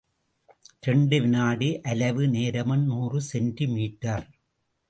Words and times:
இரண்டு 0.79 1.19
வினாடி 1.21 1.79
அலைவு 1.83 2.29
நேரமும் 2.29 2.85
நூறு 2.85 3.21
செமீ. 3.31 3.87